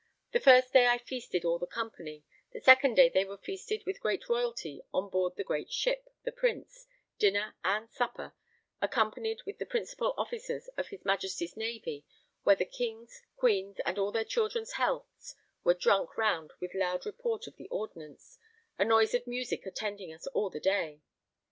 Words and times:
The 0.31 0.39
first 0.39 0.73
day 0.73 0.87
I 0.87 0.97
feasted 0.97 1.45
all 1.45 1.59
the 1.59 1.67
company; 1.67 2.23
the 2.53 2.59
second 2.59 2.95
day 2.95 3.07
they 3.07 3.23
were 3.23 3.37
feasted 3.37 3.83
with 3.85 3.99
great 3.99 4.27
royalty 4.27 4.81
on 4.91 5.09
board 5.11 5.35
the 5.35 5.43
great 5.43 5.71
ship, 5.71 6.09
the 6.23 6.31
Prince, 6.31 6.87
dinner 7.19 7.55
and 7.63 7.87
supper, 7.87 8.33
accompanied 8.81 9.43
with 9.45 9.59
the 9.59 9.65
Principal 9.67 10.15
Officers 10.17 10.69
of 10.69 10.87
his 10.87 11.05
Majesty's 11.05 11.55
Navy, 11.55 12.03
where 12.41 12.55
the 12.55 12.65
King's, 12.65 13.21
Queen's, 13.35 13.77
and 13.85 13.99
all 13.99 14.11
their 14.11 14.25
children's 14.25 14.71
healths 14.71 15.35
were 15.63 15.75
drunk 15.75 16.17
round 16.17 16.51
with 16.59 16.73
loud 16.73 17.05
report 17.05 17.45
of 17.45 17.55
the 17.57 17.67
ordnance, 17.69 18.39
a 18.79 18.85
noise 18.85 19.13
of 19.13 19.27
music 19.27 19.67
attending 19.67 20.11
us 20.11 20.25
all 20.33 20.49
the 20.49 20.59
day. 20.59 21.01